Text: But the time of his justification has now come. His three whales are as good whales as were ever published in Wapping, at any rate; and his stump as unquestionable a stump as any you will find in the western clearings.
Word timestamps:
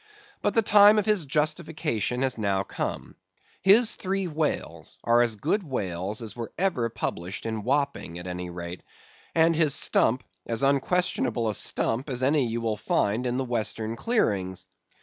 But 0.41 0.55
the 0.55 0.63
time 0.63 0.97
of 0.97 1.05
his 1.05 1.27
justification 1.27 2.23
has 2.23 2.35
now 2.35 2.63
come. 2.63 3.15
His 3.61 3.95
three 3.95 4.25
whales 4.25 4.97
are 5.03 5.21
as 5.21 5.35
good 5.35 5.61
whales 5.61 6.23
as 6.23 6.35
were 6.35 6.51
ever 6.57 6.89
published 6.89 7.45
in 7.45 7.61
Wapping, 7.61 8.17
at 8.17 8.25
any 8.25 8.49
rate; 8.49 8.81
and 9.35 9.55
his 9.55 9.75
stump 9.75 10.23
as 10.47 10.63
unquestionable 10.63 11.47
a 11.49 11.53
stump 11.53 12.09
as 12.09 12.23
any 12.23 12.47
you 12.47 12.61
will 12.61 12.77
find 12.77 13.27
in 13.27 13.37
the 13.37 13.45
western 13.45 13.95
clearings. 13.95 14.65